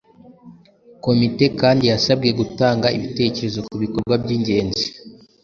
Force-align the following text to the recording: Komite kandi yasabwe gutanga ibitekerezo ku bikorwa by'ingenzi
Komite 1.03 1.45
kandi 1.59 1.83
yasabwe 1.91 2.29
gutanga 2.39 2.87
ibitekerezo 2.97 3.59
ku 3.67 3.75
bikorwa 3.83 4.15
by'ingenzi 4.23 4.85